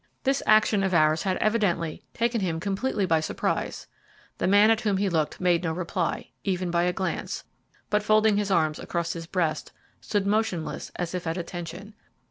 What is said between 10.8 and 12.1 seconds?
as if at attention.